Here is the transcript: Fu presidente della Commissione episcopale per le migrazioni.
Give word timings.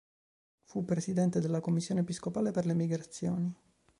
Fu 0.63 0.83
presidente 0.83 1.39
della 1.39 1.59
Commissione 1.59 2.01
episcopale 2.01 2.49
per 2.49 2.65
le 2.65 2.73
migrazioni. 2.73 3.55